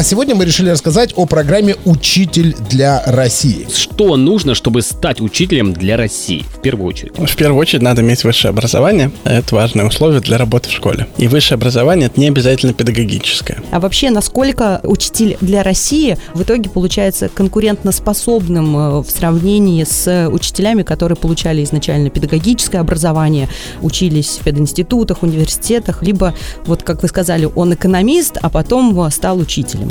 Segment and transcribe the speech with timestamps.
[0.00, 3.66] а сегодня мы решили рассказать о программе «Учитель для России».
[3.70, 7.12] Что нужно, чтобы стать учителем для России, в первую очередь?
[7.18, 9.10] В первую очередь надо иметь высшее образование.
[9.24, 11.06] Это важное условие для работы в школе.
[11.18, 13.62] И высшее образование– это не обязательно педагогическое.
[13.72, 20.82] А вообще, насколько учитель для России в итоге получается конкурентоспособным э, в сравнении с учителями,
[20.82, 23.50] которые получали изначально педагогическое образование,
[23.82, 29.38] учились в пединститутах, университетах, либо, вот как вы сказали, он экономист, а потом э, стал
[29.38, 29.89] учителем.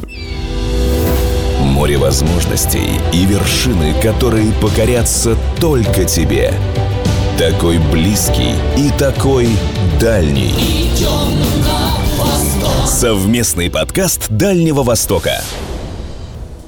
[1.62, 6.54] Море возможностей и вершины, которые покорятся только тебе.
[7.38, 9.50] Такой близкий и такой
[10.00, 10.54] дальний.
[12.86, 15.42] Совместный подкаст Дальнего Востока.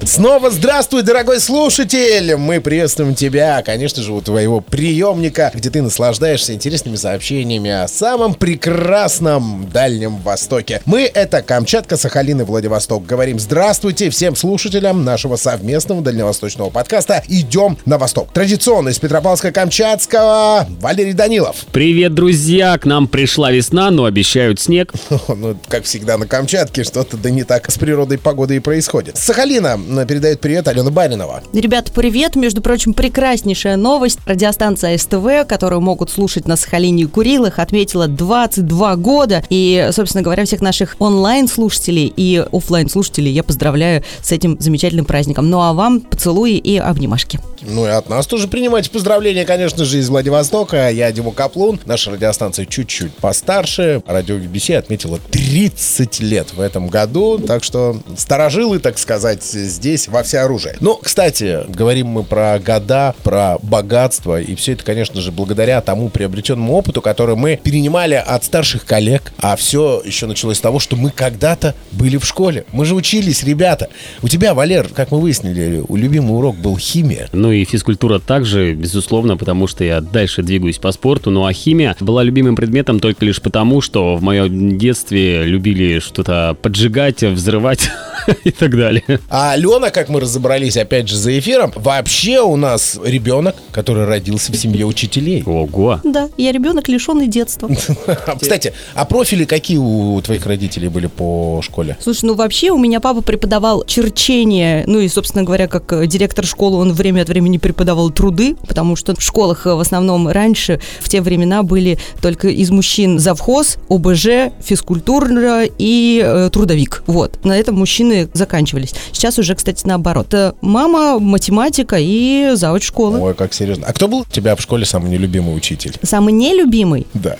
[0.04, 2.34] Снова здравствуй, дорогой слушатель!
[2.34, 8.34] Мы приветствуем тебя, конечно же, у твоего приемника, где ты наслаждаешься интересными сообщениями о самом
[8.34, 10.82] прекрасном Дальнем Востоке.
[10.86, 13.06] Мы— это Камчатка, Сахалин и Владивосток.
[13.06, 18.32] Говорим здравствуйте всем слушателям нашего совместного дальневосточного подкаста «Идем на восток».
[18.32, 21.64] Традиционно из Петропавловска-Камчатского Валерий Данилов.
[21.70, 22.76] Привет, друзья!
[22.76, 24.92] К нам пришла весна, но обещают снег.
[25.42, 29.16] Ну, как всегда на Камчатке, что-то да не так с природой погодой и происходит.
[29.16, 29.76] Сахалина
[30.06, 31.42] передает привет Алена Баринова.
[31.52, 32.34] Ребята, привет.
[32.34, 34.18] Между прочим, прекраснейшая новость.
[34.26, 39.44] Радиостанция СТВ, которую могут слушать на Сахалине и Курилах, отметила 22 года.
[39.50, 45.50] И, собственно говоря, всех наших онлайн-слушателей и офлайн слушателей я поздравляю с этим замечательным праздником.
[45.50, 47.38] Ну а вам поцелуи и обнимашки.
[47.62, 50.90] Ну и от нас тоже принимайте поздравления, конечно же, из Владивостока.
[50.90, 51.78] Я Дима Каплун.
[51.86, 54.02] Наша радиостанция чуть-чуть постарше.
[54.06, 57.38] Радио BBC отметила 30 лет в этом году.
[57.38, 60.76] Так что старожилы, так сказать, здесь во всеоружие.
[60.80, 64.40] Ну, кстати, говорим мы про года, про богатство.
[64.40, 69.32] И все это, конечно же, благодаря тому приобретенному опыту, который мы перенимали от старших коллег.
[69.38, 72.64] А все еще началось с того, что мы когда-то были в школе.
[72.72, 73.88] Мы же учились, ребята.
[74.22, 77.28] У тебя, Валер, как мы выяснили, у любимый урок был химия.
[77.32, 81.30] Ну и физкультура также, безусловно, потому что я дальше двигаюсь по спорту.
[81.30, 86.56] Ну а химия была любимым предметом только лишь потому, что в моем детстве любили что-то
[86.60, 87.90] поджигать, взрывать
[88.44, 89.20] и так далее.
[89.28, 94.52] А Алена, как мы разобрались опять же за эфиром, вообще у нас ребенок, который родился
[94.52, 95.42] в семье учителей.
[95.44, 96.00] Ого.
[96.04, 97.68] Да, я ребенок, лишенный детства.
[98.40, 101.96] Кстати, а профили какие у твоих родителей были по школе?
[102.00, 106.78] Слушай, ну вообще у меня папа преподавал черчение, ну и, собственно говоря, как директор школы,
[106.78, 111.20] он время от времени преподавал труды, потому что в школах в основном раньше, в те
[111.20, 117.02] времена, были только из мужчин завхоз, ОБЖ, физкультура и э, трудовик.
[117.06, 117.44] Вот.
[117.44, 118.94] На этом мужчины заканчивались.
[119.12, 120.34] Сейчас уже, кстати, наоборот.
[120.60, 123.18] Мама, математика и завуч школы.
[123.20, 123.86] Ой, как серьезно.
[123.86, 125.96] А кто был у тебя в школе самый нелюбимый учитель?
[126.02, 127.06] Самый нелюбимый?
[127.14, 127.36] Да.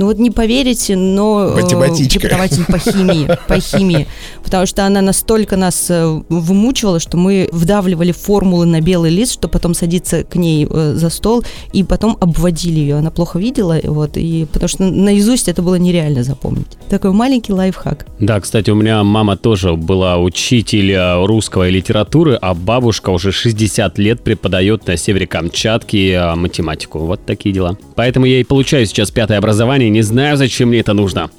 [0.00, 4.06] Ну вот не поверите, но э, преподаватель по химии, по химии,
[4.42, 9.52] потому что она настолько нас э, вымучивала, что мы вдавливали формулы на белый лист, чтобы
[9.52, 11.44] потом садиться к ней э, за стол
[11.74, 12.94] и потом обводили ее.
[12.96, 16.78] Она плохо видела, вот, и потому что наизусть это было нереально запомнить.
[16.88, 18.06] Такой маленький лайфхак.
[18.20, 20.96] Да, кстати, у меня мама тоже была учитель
[21.26, 27.00] русской литературы, а бабушка уже 60 лет преподает на севере Камчатки математику.
[27.00, 27.76] Вот такие дела.
[27.96, 31.30] Поэтому я и получаю сейчас пятое образование не знаю, зачем мне это нужно.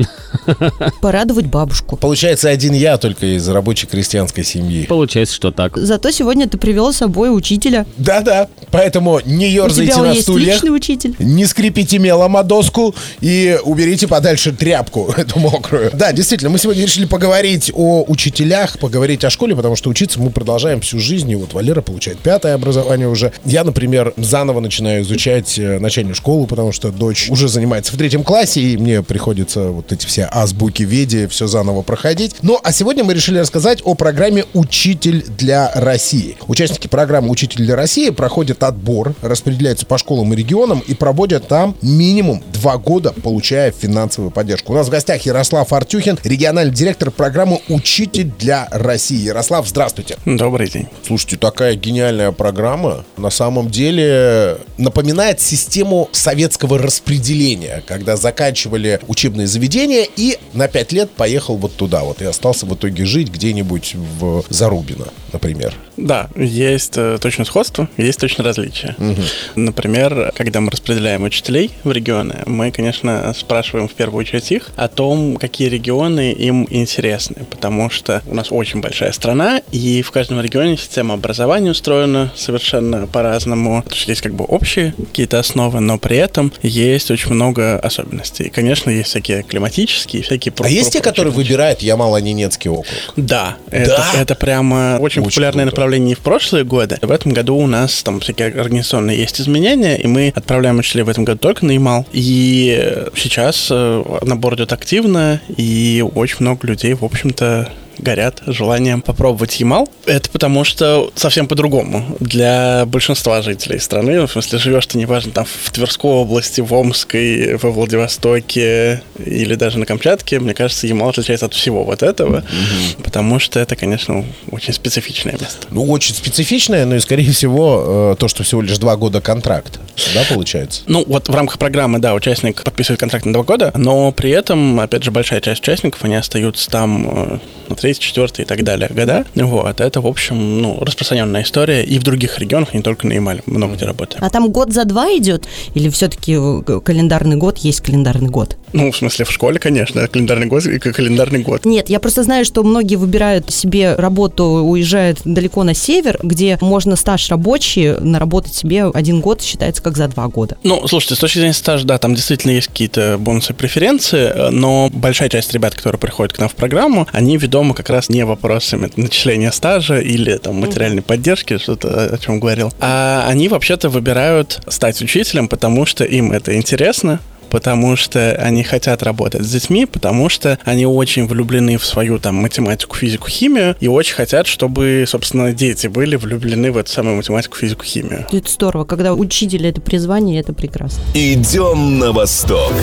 [1.01, 1.97] Порадовать бабушку.
[1.97, 4.85] Получается, один я только из рабочей крестьянской семьи.
[4.85, 5.78] Получается, что так.
[5.78, 7.85] Зато сегодня ты привел с собой учителя.
[7.97, 10.53] Да-да, поэтому не ерзайте У тебя на есть стуле.
[10.53, 11.16] личный учитель.
[11.19, 15.91] Не скрипите мелом о доску и уберите подальше тряпку эту мокрую.
[15.94, 20.29] Да, действительно, мы сегодня решили поговорить о учителях, поговорить о школе, потому что учиться мы
[20.29, 21.29] продолжаем всю жизнь.
[21.31, 23.31] И вот Валера получает пятое образование уже.
[23.45, 28.23] Я, например, заново начинаю изучать э, начальную школу, потому что дочь уже занимается в третьем
[28.23, 32.35] классе, и мне приходится вот эти все азбуки веди все заново проходить.
[32.41, 36.38] Ну, а сегодня мы решили рассказать о программе «Учитель для России».
[36.47, 41.75] Участники программы «Учитель для России» проходят отбор, распределяются по школам и регионам и проводят там
[41.81, 44.73] минимум два года, получая финансовую поддержку.
[44.73, 49.17] У нас в гостях Ярослав Артюхин, региональный директор программы «Учитель для России».
[49.17, 50.17] Ярослав, здравствуйте.
[50.26, 50.88] Добрый день.
[51.05, 60.08] Слушайте, такая гениальная программа на самом деле напоминает систему советского распределения, когда заканчивали учебные заведения
[60.16, 64.44] и на пять лет поехал вот туда вот и остался в итоге жить где-нибудь в
[64.50, 65.73] Зарубино, например.
[65.97, 68.96] Да, есть э, точно сходство, есть точно различия.
[68.97, 69.22] Угу.
[69.56, 74.88] Например, когда мы распределяем учителей в регионы, мы, конечно, спрашиваем в первую очередь их о
[74.88, 80.41] том, какие регионы им интересны, потому что у нас очень большая страна, и в каждом
[80.41, 83.84] регионе система образования устроена совершенно по-разному.
[83.84, 88.10] То есть есть как бы общие какие-то основы, но при этом есть очень много особенностей.
[88.40, 90.53] И, конечно, есть всякие климатические, всякие...
[90.59, 92.85] А есть те, которые выбирают Ямало-Ненецкий округ?
[93.16, 95.75] Да, это, это прямо очень, очень популярное круто.
[95.75, 96.97] направление и в прошлые годы.
[97.02, 101.09] В этом году у нас там всякие организационные есть изменения, и мы отправляем учителей в
[101.09, 102.05] этом году только на Ямал.
[102.11, 107.69] И сейчас э, набор идет активно, и очень много людей, в общем-то,
[108.02, 109.90] горят желанием попробовать Ямал.
[110.06, 114.26] Это потому что совсем по-другому для большинства жителей страны.
[114.26, 119.80] В смысле, живешь ты, неважно, там в Тверской области, в Омской, во Владивостоке или даже
[119.80, 123.03] на Камчатке, мне кажется, Ямал отличается от всего вот этого, mm-hmm.
[123.03, 125.68] потому что это, конечно, очень специфичное место.
[125.70, 129.80] Ну, очень специфичное, но и, скорее всего, э, то, что всего лишь два года контракт,
[130.14, 130.84] да, получается?
[130.88, 134.80] Ну, вот в рамках программы, да, участник подписывает контракт на два года, но при этом,
[134.80, 137.40] опять же, большая часть участников, они остаются там э,
[137.70, 139.26] на три 2004 и так далее года.
[139.35, 143.41] Вот, это, в общем, ну, распространенная история и в других регионах, не только на Ямале,
[143.46, 144.23] много где работаем.
[144.23, 145.47] А там год за два идет?
[145.73, 148.58] Или все-таки э, календарный год есть календарный год?
[148.73, 151.66] Ну, в смысле, в школе, конечно, календарный год э, и календарный год.
[151.66, 156.96] Нет, я просто знаю, что многие выбирают себе работу, уезжают далеко на север, где можно
[156.96, 160.58] стаж рабочий наработать себе один год, считается как за два года.
[160.64, 164.90] Ну, слушайте, с точки зрения стажа, да, там действительно есть какие-то бонусы преференции, э, но
[164.91, 168.91] большая часть ребят, которые приходят к нам в программу, они ведомы как раз не вопросами
[168.95, 175.01] начисления стажа или там материальной поддержки, что-то о чем говорил, а они вообще-то выбирают стать
[175.01, 177.19] учителем, потому что им это интересно,
[177.49, 182.35] потому что они хотят работать с детьми, потому что они очень влюблены в свою там
[182.35, 187.57] математику, физику, химию и очень хотят, чтобы, собственно, дети были влюблены в эту самую математику,
[187.57, 188.28] физику, химию.
[188.31, 191.01] Это здорово, когда учитель это призвание, это прекрасно.
[191.16, 192.73] Идем на восток.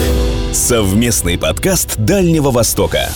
[0.51, 3.09] Совместный подкаст Дальнего Востока.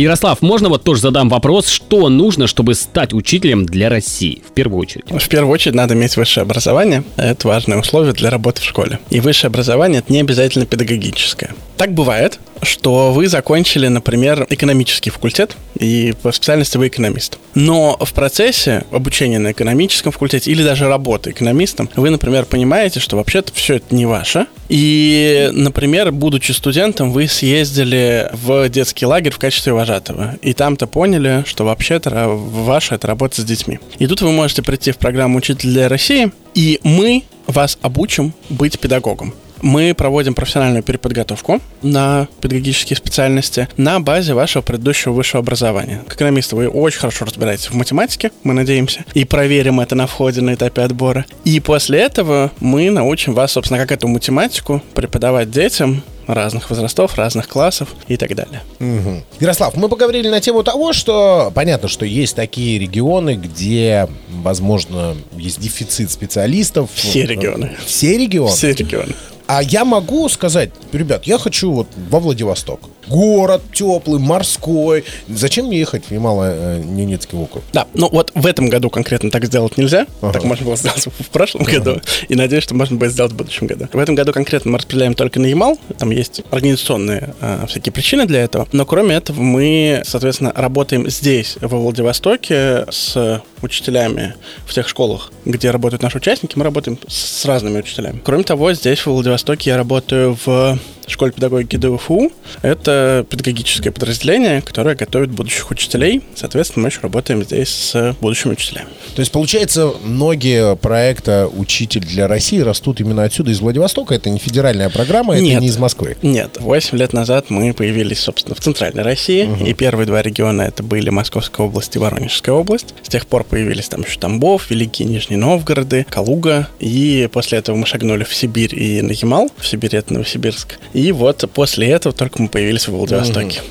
[0.00, 4.80] Ярослав, можно вот тоже задам вопрос, что нужно, чтобы стать учителем для России, в первую
[4.80, 5.04] очередь?
[5.10, 7.04] В первую очередь надо иметь высшее образование.
[7.16, 8.98] Это важное условие для работы в школе.
[9.10, 11.54] И высшее образование– это не обязательно педагогическое.
[11.78, 17.38] Так бывает, что вы закончили, например, экономический факультет, и по специальности вы экономист.
[17.54, 23.16] Но в процессе обучения на экономическом факультете или даже работы экономистом, вы, например, понимаете, что
[23.16, 24.46] вообще-то все это не ваше.
[24.68, 30.34] И, например, будучи студентом, вы съездили в детский лагерь в качестве вожатого.
[30.42, 33.78] И там-то поняли, что вообще-то ваше это работа с детьми.
[34.00, 38.80] И тут вы можете прийти в программу «Учитель для России», и мы вас обучим быть
[38.80, 39.32] педагогом
[39.62, 46.02] мы проводим профессиональную переподготовку на педагогические специальности на базе вашего предыдущего высшего образования.
[46.06, 50.40] Как экономисты вы очень хорошо разбираетесь в математике, мы надеемся, и проверим это на входе
[50.40, 51.26] на этапе отбора.
[51.44, 57.48] И после этого мы научим вас, собственно, как эту математику преподавать детям разных возрастов, разных
[57.48, 58.62] классов и так далее.
[58.80, 59.22] Угу.
[59.40, 65.60] Ярослав, мы поговорили на тему того, что понятно, что есть такие регионы, где, возможно, есть
[65.60, 66.90] дефицит специалистов.
[66.94, 67.76] Все регионы.
[67.84, 68.50] Все регионы?
[68.50, 69.14] Все регионы.
[69.48, 72.80] А я могу сказать, ребят, я хочу вот во Владивосток.
[73.08, 75.04] Город теплый, морской.
[75.26, 77.64] Зачем мне ехать в Ямало-Ненецкий округ?
[77.72, 80.06] Да, ну вот в этом году конкретно так сделать нельзя.
[80.20, 80.34] Ага.
[80.34, 81.72] Так можно было сделать в прошлом ага.
[81.72, 82.00] году.
[82.28, 83.88] И надеюсь, что можно будет сделать в будущем году.
[83.90, 85.78] В этом году конкретно мы распределяем только на Ямал.
[85.96, 88.68] Там есть организационные а, всякие причины для этого.
[88.72, 94.34] Но кроме этого мы, соответственно, работаем здесь, во Владивостоке, с учителями
[94.66, 96.56] в тех школах, где работают наши участники.
[96.56, 98.20] Мы работаем с разными учителями.
[98.22, 100.78] Кроме того, здесь, в Владивостоке, я работаю в
[101.10, 102.32] школе педагогики ДУФУ.
[102.62, 106.22] Это педагогическое подразделение, которое готовит будущих учителей.
[106.34, 108.88] Соответственно, мы еще работаем здесь с будущими учителями.
[109.14, 114.14] То есть, получается, многие проекта «Учитель для России» растут именно отсюда, из Владивостока?
[114.14, 116.16] Это не федеральная программа, это нет, не из Москвы?
[116.22, 116.58] Нет.
[116.60, 119.44] Восемь лет назад мы появились, собственно, в Центральной России.
[119.44, 119.64] Угу.
[119.64, 122.94] И первые два региона это были Московская область и Воронежская область.
[123.02, 126.68] С тех пор появились там еще Тамбов, Великий Нижний Новгороды, Калуга.
[126.78, 129.50] И после этого мы шагнули в Сибирь и на Ямал.
[129.56, 130.78] В Сибири это Новосибирск.
[130.98, 133.62] И вот после этого только мы появились в Владивостоке.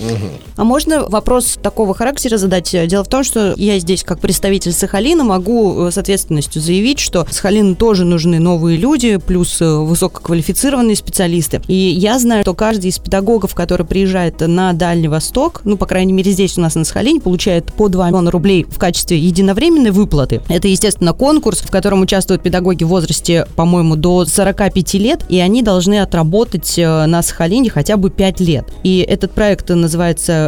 [0.00, 0.30] Угу.
[0.56, 2.74] А можно вопрос такого характера задать?
[2.86, 7.74] Дело в том, что я здесь, как представитель Сахалина, могу с ответственностью заявить, что Сахалину
[7.74, 11.60] тоже нужны новые люди, плюс э, высококвалифицированные специалисты.
[11.68, 16.12] И я знаю, что каждый из педагогов, который приезжает на Дальний Восток, ну, по крайней
[16.12, 20.40] мере, здесь у нас на Сахалине, получает по 2 миллиона рублей в качестве единовременной выплаты.
[20.48, 25.62] Это, естественно, конкурс, в котором участвуют педагоги в возрасте, по-моему, до 45 лет, и они
[25.62, 28.64] должны отработать э, на Сахалине хотя бы 5 лет.
[28.82, 30.45] И этот проект называется э,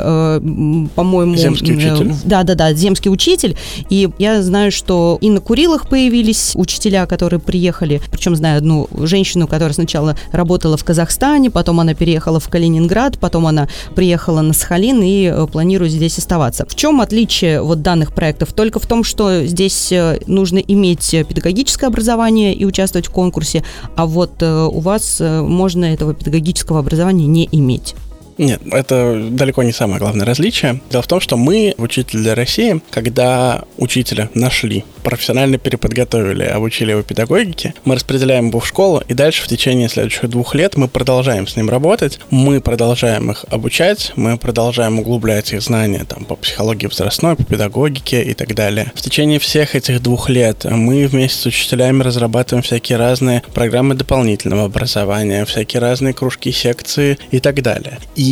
[0.95, 1.37] по-моему...
[1.37, 2.13] Земский учитель.
[2.25, 3.57] Да-да-да, земский учитель.
[3.91, 8.01] И я знаю, что и на Курилах появились учителя, которые приехали.
[8.11, 13.47] Причем знаю одну женщину, которая сначала работала в Казахстане, потом она переехала в Калининград, потом
[13.47, 16.67] она приехала на Сахалин и э, планирует здесь оставаться.
[16.69, 18.53] В чем отличие вот данных проектов?
[18.53, 23.65] Только в том, что здесь э, нужно иметь э, педагогическое образование и участвовать в конкурсе,
[23.97, 27.95] а вот э, у вас э, можно этого педагогического образования не иметь.
[28.39, 30.81] Нет, это далеко не самое главное различие.
[30.91, 37.03] Дело в том, что мы «Учитель для России», когда учителя нашли, профессионально переподготовили, обучили его
[37.03, 41.49] педагогике, мы распределяем его в школу, и дальше в течение следующих двух лет мы продолжаем
[41.49, 46.87] с ним работать, мы продолжаем их обучать, мы продолжаем углублять их знания там, по психологии
[46.87, 48.93] возрастной, по педагогике и так далее.
[48.95, 54.67] В течение всех этих двух лет мы вместе с учителями разрабатываем всякие разные программы дополнительного
[54.67, 57.99] образования, всякие разные кружки, секции и так далее.
[58.15, 58.28] И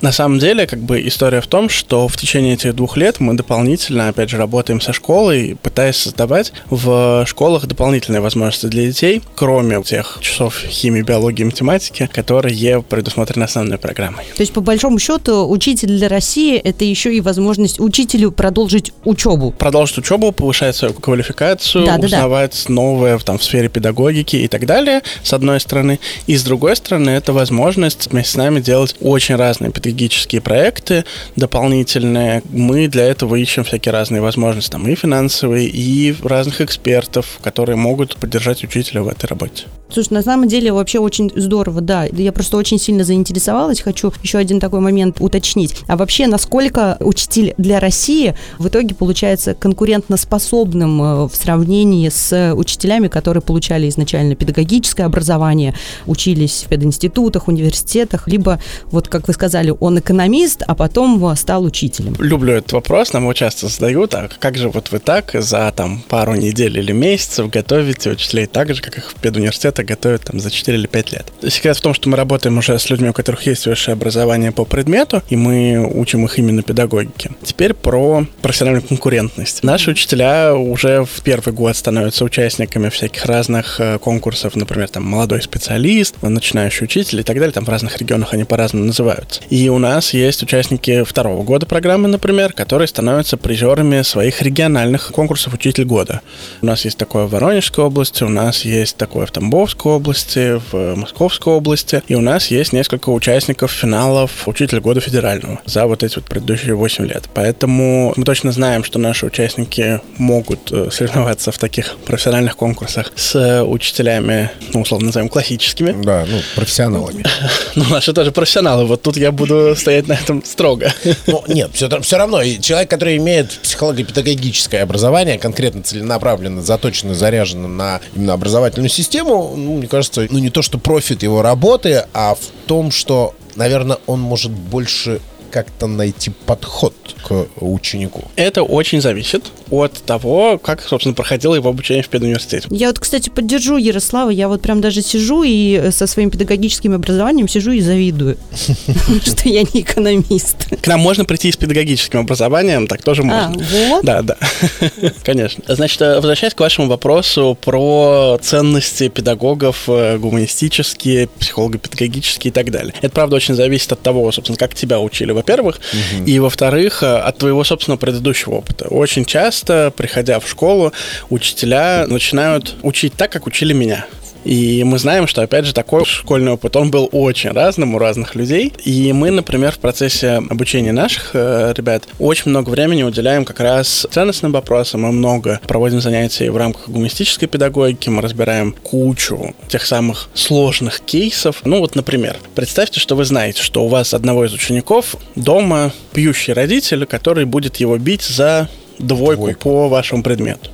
[0.00, 3.34] на самом деле, как бы история в том, что в течение этих двух лет мы
[3.34, 9.82] дополнительно, опять же, работаем со школой, пытаясь создавать в школах дополнительные возможности для детей, кроме
[9.82, 14.24] тех часов химии, биологии, математики, которые предусмотрены основной программой.
[14.36, 19.52] То есть, по большому счету, учитель для России– это еще и возможность учителю продолжить учебу.
[19.52, 22.06] Продолжить учебу, повышать свою квалификацию, Да, да, да.
[22.06, 26.00] узнавать новое в, там, в сфере педагогики и так далее, с одной стороны.
[26.26, 31.04] И с другой стороны, это возможность вместе с нами делать очень разные педагогические проекты
[31.36, 32.42] дополнительные.
[32.50, 38.16] Мы для этого ищем всякие разные возможности, там и финансовые, и разных экспертов, которые могут
[38.16, 39.64] поддержать учителя в этой работе.
[39.88, 42.04] Слушай, на самом деле вообще очень здорово, да.
[42.04, 43.80] Я просто очень сильно заинтересовалась.
[43.80, 45.76] Хочу еще один такой момент уточнить.
[45.86, 53.06] А вообще, насколько учитель для России в итоге получается конкурентоспособным э, в сравнении с учителями,
[53.08, 55.74] которые получали изначально педагогическое образование,
[56.06, 62.14] учились в пединститутах, университетах, либо, вот как вы сказали, он экономист, а потом стал учителем.
[62.18, 66.02] Люблю этот вопрос, нам его часто задают, а как же вот вы так за там
[66.08, 70.50] пару недель или месяцев готовите учителей так же, как их в педуниверситетах готовят там за
[70.50, 71.26] 4 или 5 лет?
[71.48, 74.64] Секрет в том, что мы работаем уже с людьми, у которых есть высшее образование по
[74.64, 77.32] предмету, и мы учим их именно педагогике.
[77.42, 79.62] Теперь про профессиональную конкурентность.
[79.62, 85.42] Наши учителя уже в первый год становятся участниками всяких разных э, конкурсов, например, там молодой
[85.42, 89.40] специалист, начинающий учитель и так далее, там в разных регионах они по-разному называются.
[89.50, 95.54] И у нас есть участники второго года программы, например, которые становятся призерами своих региональных конкурсов
[95.54, 96.20] «Учитель года».
[96.62, 100.96] У нас есть такое в Воронежской области, у нас есть такое в Тамбовской области, в
[100.96, 106.16] Московской области, и у нас есть несколько участников финалов «Учитель года» федерального за вот эти
[106.16, 107.24] вот предыдущие 8 лет.
[107.34, 113.64] Поэтому мы точно знаем, что наши участники могут э, соревноваться в таких профессиональных конкурсах с
[113.64, 115.94] учителями, ну, условно назовем, классическими.
[116.02, 117.24] Да, ну, профессионалами.
[117.74, 118.84] Ну, наши тоже профессионалы.
[118.96, 120.90] Вот тут я буду стоять на этом строго.
[121.26, 122.42] Ну, нет, все, все равно.
[122.44, 129.88] Человек, который имеет психолого-педагогическое образование, конкретно целенаправленно, заточено, заряжено на именно образовательную систему, ну, мне
[129.88, 134.52] кажется, ну, не то, что профит его работы, а в том, что, наверное, он может
[134.52, 136.94] больше как-то найти подход
[137.26, 138.24] к ученику.
[138.36, 142.68] Это очень зависит от того, как, собственно, проходило его обучение в педуниверситете.
[142.70, 144.30] Я вот, кстати, поддержу Ярослава.
[144.30, 148.36] Я вот прям даже сижу и э, со своим педагогическим образованием сижу и завидую,
[149.24, 150.68] что я не экономист.
[150.80, 153.64] К нам можно прийти с педагогическим образованием, так тоже А, можно.
[153.88, 154.04] вот.
[154.04, 154.36] Да, да,
[155.24, 155.64] конечно.
[155.66, 162.94] Значит, э, возвращаясь к вашему вопросу про ценности педагогов, э, гуманистические, психолого-педагогические и так далее.
[163.00, 165.80] Это, правда, очень зависит от того, собственно, как тебя учили, во-первых,
[166.26, 168.88] и, во-вторых, э, от твоего собственного предыдущего опыта.
[168.88, 170.92] Очень часто, приходя в школу,
[171.30, 174.06] учителя начинают учить так, как учили меня.
[174.46, 178.36] И мы знаем, что, опять же, такой школьный опыт, он был очень разным у разных
[178.36, 178.72] людей.
[178.84, 184.06] И мы, например, в процессе обучения наших э, ребят очень много времени уделяем как раз
[184.08, 185.02] ценностным вопросам.
[185.02, 188.08] Мы много проводим занятий в рамках гуманистической педагогики.
[188.08, 191.62] Мы разбираем кучу тех самых сложных кейсов.
[191.64, 196.52] Ну вот, например, представьте, что вы знаете, что у вас одного из учеников дома пьющий
[196.52, 199.60] родитель, который будет его бить за двойку, Двойку.
[199.60, 200.70] по вашему предмету.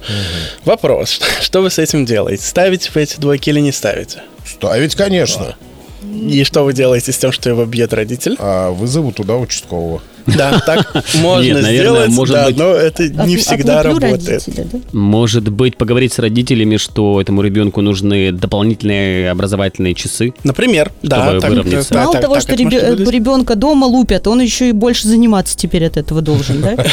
[0.65, 2.45] Вопрос, что, что вы с этим делаете?
[2.45, 4.23] Ставите вы эти двойки или не ставите?
[4.47, 5.57] Ставить, конечно.
[6.03, 8.37] И что вы делаете с тем, что его бьет родитель?
[8.39, 10.03] А вызову туда участкового.
[10.27, 11.73] Да, так можно Нет, наверное,
[12.07, 14.45] сделать, может да, быть- но это не Отлу- всегда отлуплю работает.
[14.47, 14.79] да?
[14.93, 20.35] Может быть, поговорить с родителями, что этому ребенку нужны дополнительные образовательные часы?
[20.45, 21.89] Например, да, Чтобы так, выровняться.
[21.91, 25.57] так, Мало так, того, так что ребе- ребенка дома лупят, он еще и больше заниматься
[25.57, 26.77] теперь от этого должен, да?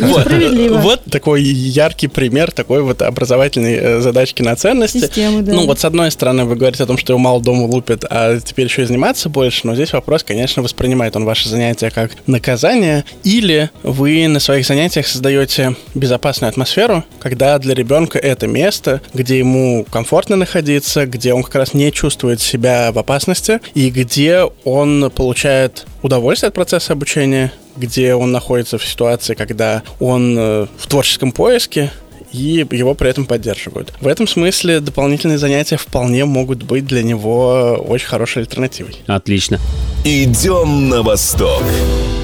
[0.00, 0.78] Вот, Справедливо.
[0.78, 4.98] вот такой яркий пример такой вот образовательной э, задачки на ценности.
[4.98, 5.52] Системы, да.
[5.52, 8.38] Ну, вот с одной стороны, вы говорите о том, что его мало дома лупят, а
[8.40, 12.12] теперь еще и заниматься больше, но здесь вопрос, конечно, воспринимает он ваше занятие занятия как
[12.26, 19.38] наказание, или вы на своих занятиях создаете безопасную атмосферу, когда для ребенка это место, где
[19.38, 25.10] ему комфортно находиться, где он как раз не чувствует себя в опасности, и где он
[25.14, 31.32] получает удовольствие от процесса обучения, где он находится в ситуации, когда он э, в творческом
[31.32, 31.90] поиске,
[32.32, 33.92] и его при этом поддерживают.
[34.00, 38.96] В этом смысле дополнительные занятия вполне могут быть для него очень хорошей альтернативой.
[39.06, 39.58] Отлично.
[40.04, 41.62] Идем на восток.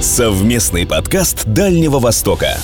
[0.01, 2.59] Совместный подкаст Дальнего Востока.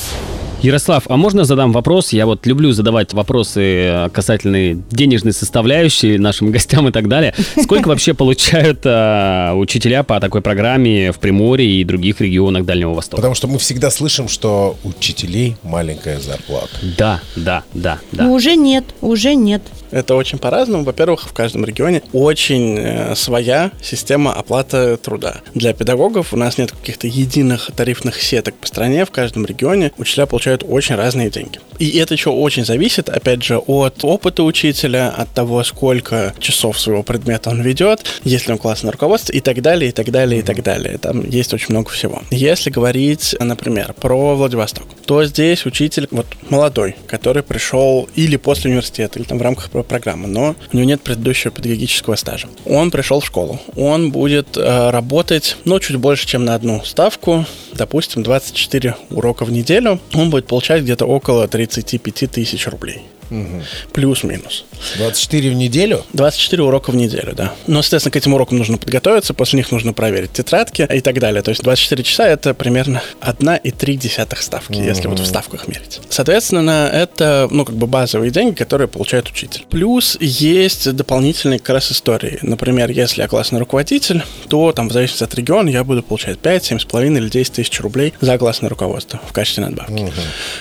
[0.62, 2.12] Ярослав, а можно задам вопрос?
[2.12, 7.34] Я вот люблю задавать вопросы касательные денежной составляющей нашим гостям и так далее.
[7.60, 13.16] Сколько вообще получают э, учителя по такой программе в Приморье и других регионах Дальнего Востока?
[13.16, 16.70] Потому что мы всегда слышим, что учителей маленькая зарплата.
[16.96, 18.24] Да, да, да, да.
[18.24, 19.62] Ну, уже нет, уже нет.
[19.92, 20.84] Это очень по-разному.
[20.84, 25.42] Во-первых, в каждом регионе очень э, своя система оплаты труда.
[25.54, 29.04] Для педагогов у нас нет каких-то единых тарифных сеток по стране.
[29.04, 31.60] В каждом регионе учителя получают очень разные деньги.
[31.78, 37.02] И это еще очень зависит, опять же, от опыта учителя, от того, сколько часов своего
[37.02, 40.42] предмета он ведет, есть ли он классное руководство и так далее, и так далее, и
[40.42, 40.96] так далее.
[40.98, 42.22] Там есть очень много всего.
[42.30, 49.18] Если говорить, например, про Владивосток, то здесь учитель вот молодой, который пришел или после университета,
[49.18, 52.48] или там в рамках программы, но у него нет предыдущего педагогического стажа.
[52.64, 57.44] Он пришел в школу, он будет э, работать, ну, чуть больше, чем на одну ставку,
[57.72, 63.02] допустим, 24 урока в неделю, он будет получать где-то около 35 тысяч рублей.
[63.32, 63.62] Угу.
[63.92, 64.64] Плюс-минус.
[64.96, 66.04] 24 в неделю?
[66.12, 67.54] 24 урока в неделю, да.
[67.66, 71.42] Но, соответственно, к этим урокам нужно подготовиться, после них нужно проверить тетрадки и так далее.
[71.42, 74.86] То есть 24 часа это примерно 1,3 ставки, mm-hmm.
[74.86, 76.00] если вот в ставках мерить.
[76.10, 79.64] Соответственно, это, ну, как бы базовые деньги, которые получает учитель.
[79.70, 82.38] Плюс есть дополнительные как раз истории.
[82.42, 86.72] Например, если я классный руководитель, то там в зависимости от региона я буду получать 5,
[86.72, 89.92] 7,5 или 10 тысяч рублей за классное руководство в качестве надбавки.
[89.92, 90.12] Mm-hmm.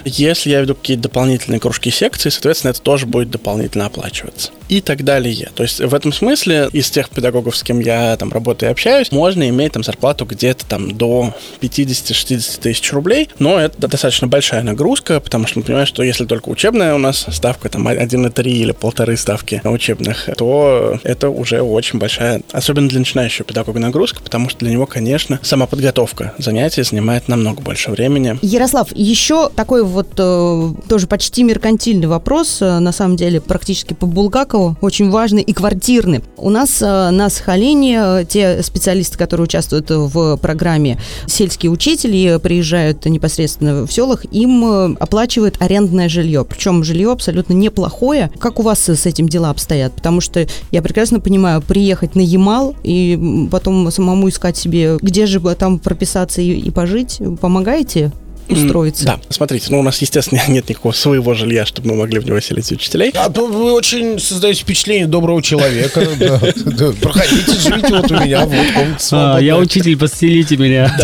[0.06, 4.52] Если я веду какие-то дополнительные кружки секции, соответственно, это тоже будет дополнительно оплачиваться.
[4.70, 5.50] И так далее.
[5.54, 9.12] То есть в этом смысле из тех педагогов, с кем я там работаю и общаюсь,
[9.12, 15.20] можно иметь там зарплату где-то там до 50-60 тысяч рублей, но это достаточно большая нагрузка,
[15.20, 19.18] потому что мы понимаем, что если только учебная у нас ставка там 1,3 или полторы
[19.18, 24.72] ставки учебных, то это уже очень большая, особенно для начинающего педагога нагрузка, потому что для
[24.72, 28.38] него, конечно, сама подготовка занятий занимает намного больше времени.
[28.42, 34.06] Ярослав, еще такой вот э, тоже почти меркантильный вопрос, э, на самом деле практически по
[34.06, 36.22] Булгакову, очень важный и квартирный.
[36.38, 43.86] У нас э, на Сахалине те специалисты, которые участвуют в программе «Сельские учители», приезжают непосредственно
[43.86, 46.46] в селах, им оплачивают арендное жилье.
[46.46, 48.32] Причем жилье абсолютно неплохое.
[48.40, 49.94] Как у вас с этим дела обстоят?
[49.94, 55.40] Потому что я прекрасно понимаю, приехать на Ямал и потом самому искать себе, где же
[55.56, 58.12] там прописаться и, и пожить, помогаете?
[58.50, 59.06] Устроиться.
[59.06, 62.40] Да, смотрите, ну у нас, естественно, нет никакого своего жилья, чтобы мы могли в него
[62.40, 63.12] селить учителей.
[63.16, 66.02] А то вы очень создаете впечатление доброго человека.
[67.02, 70.96] Проходите, живите вот у меня, вот комната а, Я учитель, подселите меня.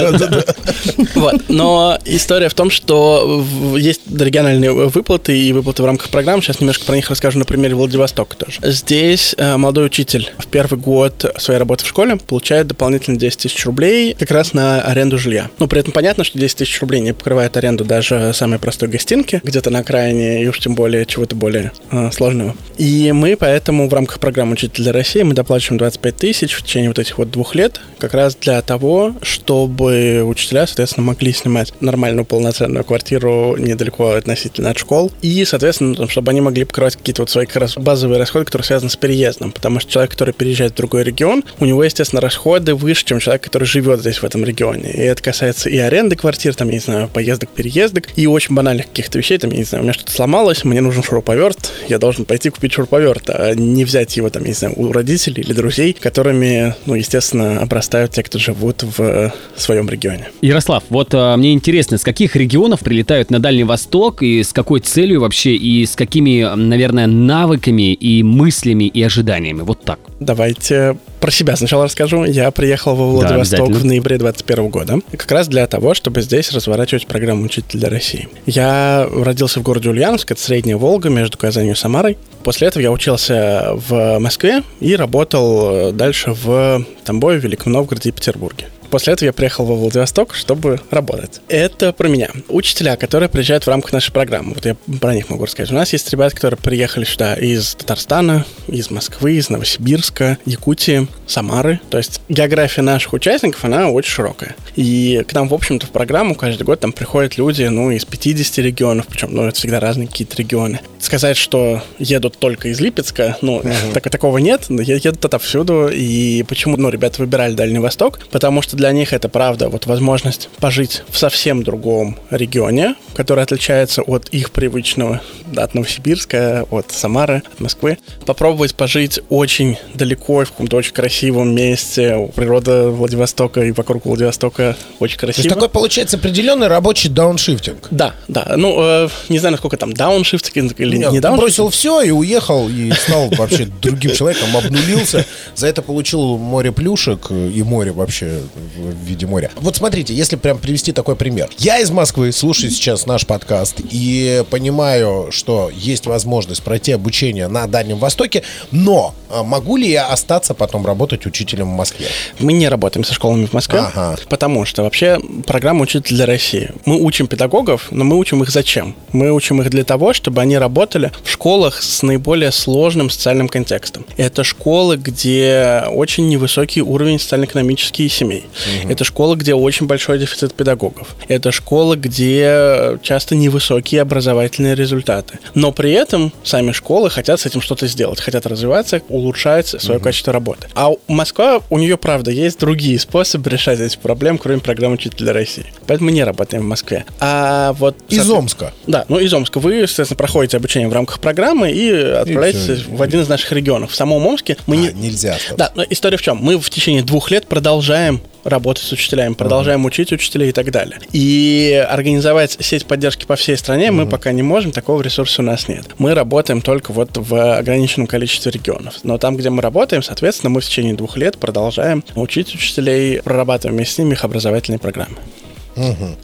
[1.16, 3.46] Вот, но история в том, что
[3.78, 6.42] есть региональные выплаты и выплаты в рамках программ.
[6.42, 8.60] Сейчас немножко про них расскажу на примере Владивостока тоже.
[8.64, 13.66] Здесь э, молодой учитель в первый год своей работы в школе получает дополнительно 10 тысяч
[13.66, 15.50] рублей как раз на аренду жилья.
[15.60, 18.90] Но при этом понятно, что 10 тысяч рублей не покрывает покрывает аренду даже самой простой
[18.90, 22.56] гостинки, где-то на окраине, и уж тем более чего-то более э, сложного.
[22.80, 26.90] И мы поэтому в рамках программы «Учитель для России» мы доплачиваем 25 тысяч в течение
[26.90, 32.26] вот этих вот двух лет, как раз для того, чтобы учителя, соответственно, могли снимать нормальную
[32.26, 37.46] полноценную квартиру недалеко относительно от школ, и, соответственно, чтобы они могли покрывать какие-то вот свои
[37.46, 41.04] как раз базовые расходы, которые связаны с переездом, потому что человек, который переезжает в другой
[41.04, 44.92] регион, у него, естественно, расходы выше, чем человек, который живет здесь, в этом регионе.
[44.92, 48.86] И это касается и аренды квартир, там, я не знаю, поездок, переездок и очень банальных
[48.90, 49.40] каких-то вещей.
[49.40, 52.74] Там, я не знаю, у меня что-то сломалось, мне нужен шуруповерт, я должен пойти купить
[52.74, 56.94] шуруповерт, а не взять его, там, я не знаю, у родителей или друзей, которыми, ну,
[56.94, 60.30] естественно, обрастают те, кто живут в э, своем регионе.
[60.42, 64.82] Ярослав, вот а, мне интересно, с каких регионов прилетают на Дальний Восток и с какой
[64.82, 69.62] целью вообще, и с какими, наверное, навыками и мыслями и ожиданиями?
[69.62, 70.00] Вот так.
[70.20, 70.98] Давайте
[71.28, 72.24] про себя сначала расскажу.
[72.24, 75.00] Я приехал во Владивосток да, в ноябре 2021 года.
[75.12, 78.30] Как раз для того, чтобы здесь разворачивать программу «Учитель для России».
[78.46, 82.18] Я родился в городе Ульяновск, это Средняя Волга, между Казанью и Самарой.
[82.48, 88.68] После этого я учился в Москве и работал дальше в Тамбове, Великом Новгороде и Петербурге.
[88.90, 91.42] После этого я приехал во Владивосток, чтобы работать.
[91.50, 92.30] Это про меня.
[92.48, 94.54] Учителя, которые приезжают в рамках нашей программы.
[94.54, 95.72] Вот я про них могу рассказать.
[95.74, 101.82] У нас есть ребята, которые приехали сюда из Татарстана, из Москвы, из Новосибирска, Якутии, Самары.
[101.90, 104.56] То есть география наших участников, она очень широкая.
[104.78, 108.60] И к нам, в общем-то, в программу каждый год там приходят люди, ну, из 50
[108.60, 110.80] регионов, причем, ну, это всегда разные какие-то регионы.
[111.00, 113.94] Сказать, что едут только из Липецка, ну, uh-huh.
[113.94, 115.90] так, такого нет, едут отовсюду.
[115.90, 118.20] И почему, ну, ребята выбирали Дальний Восток?
[118.32, 124.02] Потому что для них это правда, вот возможность пожить в совсем другом регионе, который отличается
[124.02, 125.22] от их привычного,
[125.56, 127.98] от Новосибирска, от Самары, от Москвы.
[128.26, 132.30] Попробовать пожить очень далеко, в каком-то очень красивом месте.
[132.36, 135.44] Природа Владивостока и вокруг Владивостока очень красиво.
[135.44, 137.88] То есть такой получается определенный рабочий дауншифтинг.
[137.92, 138.54] Да, да.
[138.56, 141.38] Ну, э, не знаю, насколько там дауншифтинг или Нет, не дауншифтинг.
[141.38, 145.26] бросил все и уехал, и стал вообще другим человеком, обнулился.
[145.56, 148.42] За это получил море плюшек и море вообще
[148.76, 149.52] в виде моря.
[149.56, 151.50] Вот смотрите, если прям привести такой пример.
[151.58, 157.68] Я из Москвы слушаю сейчас наш подкаст и понимаю, что есть возможность пройти обучение на
[157.68, 162.08] Дальнем Востоке, но а, могу ли я остаться потом работать учителем в Москве?
[162.40, 164.18] Мы не работаем со школами в Москве, ага.
[164.30, 166.72] потому что вообще программа «Учитель для России».
[166.86, 168.96] Мы учим педагогов, но мы учим их зачем?
[169.12, 174.06] Мы учим их для того, чтобы они работали в школах с наиболее сложным социальным контекстом.
[174.18, 178.46] Это школы, где очень невысокий уровень социально-экономических семей.
[178.84, 178.92] Угу.
[178.92, 181.16] Это школы, где очень большой дефицит педагогов.
[181.28, 185.40] Это школы, где часто невысокие образовательные результаты.
[185.54, 190.06] Но при этом сами школы хотят с этим что-то сделать, хотят развиваться, улучшать свое угу.
[190.06, 190.68] качество работы.
[190.74, 195.66] А Москва, у нее, правда, есть другие способы решать эти проблемы, кроме программы «Учитель России».
[195.86, 197.06] Поэтому мы не работаем в Москве.
[197.20, 197.96] А вот...
[198.10, 198.74] Из Омска.
[198.88, 199.60] Да, ну из Омска.
[199.60, 203.92] Вы, естественно, проходите обучение в рамках программы и отправляетесь и в один из наших регионов.
[203.92, 205.08] В самом Омске мы а, не...
[205.08, 205.36] нельзя.
[205.36, 205.58] Остаться.
[205.58, 206.38] Да, но история в чем?
[206.38, 209.88] Мы в течение двух лет продолжаем работать с учителями, продолжаем uh-huh.
[209.88, 211.00] учить учителей и так далее.
[211.12, 213.92] И организовать сеть поддержки по всей стране uh-huh.
[213.92, 215.86] мы пока не можем, такого ресурса у нас нет.
[215.98, 218.96] Мы работаем только вот в ограниченном количестве регионов.
[219.04, 223.76] Но там, где мы работаем, соответственно, мы в течение двух лет продолжаем учить учителей, прорабатываем
[223.76, 225.18] вместе с ними их образовательные программы.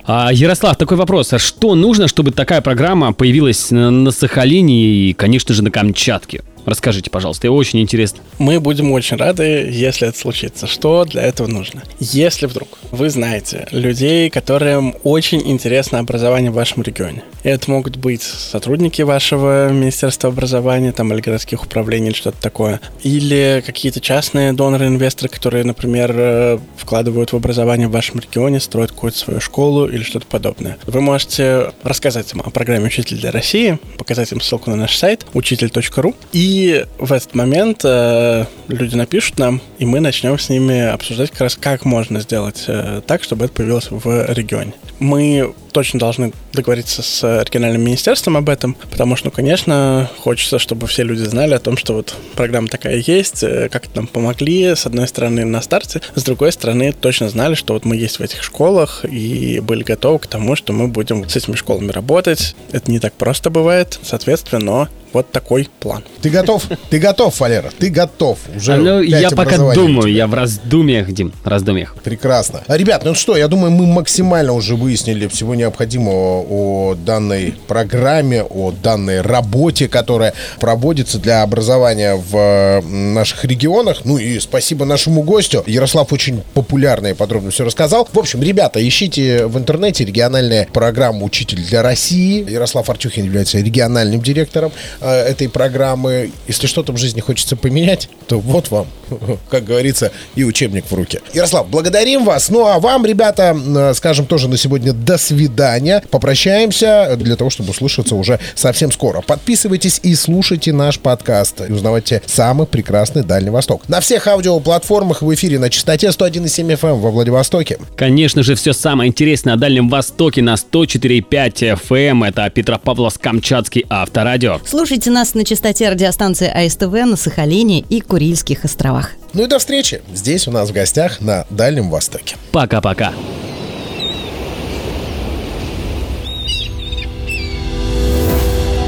[0.05, 1.33] А, Ярослав, такой вопрос.
[1.33, 6.43] А что нужно, чтобы такая программа появилась на, на Сахалине и, конечно же, на Камчатке?
[6.65, 8.19] Расскажите, пожалуйста, и очень интересно.
[8.39, 10.67] Мы будем очень рады, если это случится.
[10.67, 11.83] Что для этого нужно?
[11.99, 18.21] Если вдруг вы знаете людей, которым очень интересно образование в вашем регионе, это могут быть
[18.21, 25.29] сотрудники вашего Министерства образования там, или городских управлений или что-то такое, или какие-то частные доноры-инвесторы,
[25.29, 30.27] которые, например, э, вкладывают в образование в вашем регионе, строят какую-то свою школу или что-то
[30.27, 30.77] подобное.
[30.85, 35.25] Вы можете рассказать им о программе «Учитель для России», показать им ссылку на наш сайт
[35.33, 40.81] учитель.ру и и в этот момент э, люди напишут нам, и мы начнем с ними
[40.81, 44.73] обсуждать как раз, как можно сделать э, так, чтобы это появилось в регионе.
[44.99, 50.85] Мы точно должны договориться с региональным министерством об этом, потому что, ну, конечно, хочется, чтобы
[50.85, 54.85] все люди знали о том, что вот программа такая есть, э, как нам помогли, с
[54.85, 58.43] одной стороны, на старте, с другой стороны, точно знали, что вот мы есть в этих
[58.43, 62.55] школах и были готовы к тому, что мы будем с этими школами работать.
[62.71, 66.03] Это не так просто бывает, соответственно, но вот такой план.
[66.21, 66.63] Ты готов?
[66.89, 67.71] Ты готов, Валера?
[67.77, 68.39] Ты готов?
[68.55, 71.95] Уже ну, я пока думаю, я в раздумьях, Дим, раздумьях.
[72.03, 72.63] Прекрасно.
[72.67, 78.43] А, ребят, ну что, я думаю, мы максимально уже выяснили всего необходимого о данной программе,
[78.43, 84.05] о данной работе, которая проводится для образования в наших регионах.
[84.05, 85.63] Ну и спасибо нашему гостю.
[85.67, 88.07] Ярослав очень популярно и подробно все рассказал.
[88.11, 92.49] В общем, ребята, ищите в интернете региональная программа «Учитель для России».
[92.49, 94.71] Ярослав Артюхин является региональным директором
[95.02, 96.31] Э, этой программы.
[96.47, 98.87] Если что-то в жизни хочется поменять, то вот вам,
[99.49, 101.19] как говорится, и учебник в руки.
[101.33, 102.49] Ярослав, благодарим вас.
[102.49, 106.03] Ну а вам, ребята, э, скажем тоже на сегодня до свидания.
[106.09, 109.21] Попрощаемся для того, чтобы услышаться уже совсем скоро.
[109.21, 111.61] Подписывайтесь и слушайте наш подкаст.
[111.67, 113.87] И узнавайте самый прекрасный Дальний Восток.
[113.89, 117.77] На всех аудиоплатформах в эфире на частоте 101,7 FM эм во Владивостоке.
[117.95, 121.93] Конечно же, все самое интересное о Дальнем Востоке на 104,5 FM.
[121.93, 122.23] Эм.
[122.23, 124.59] Это Петропавловск-Камчатский авторадио.
[124.65, 129.13] Слушайте Слушайте нас на частоте радиостанции АСТВ на Сахалине и Курильских островах.
[129.33, 132.35] Ну и до встречи здесь у нас в гостях на Дальнем Востоке.
[132.51, 133.11] Пока-пока.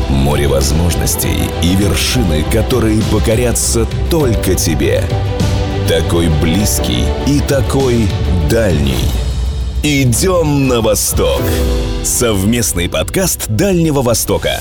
[0.09, 5.01] Море возможностей и вершины, которые покорятся только тебе.
[5.89, 8.07] Такой близкий и такой
[8.47, 9.09] дальний.
[9.81, 11.41] Идем на восток.
[12.03, 14.59] Совместный подкаст Дальнего Востока.